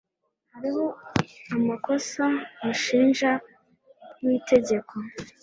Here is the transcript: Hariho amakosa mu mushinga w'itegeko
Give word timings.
Hariho 0.53 0.85
amakosa 1.55 2.21
mu 2.35 2.43
mushinga 2.63 3.29
w'itegeko 4.23 4.93